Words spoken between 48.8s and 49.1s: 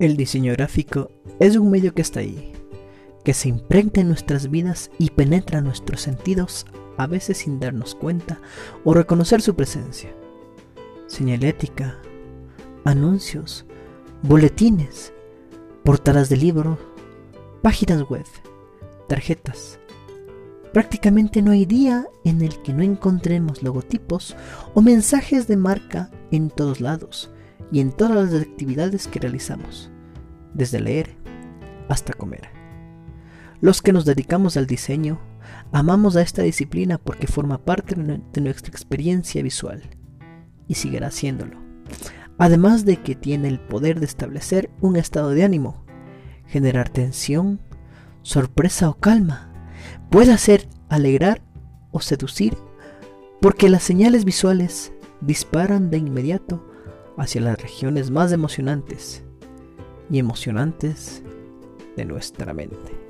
o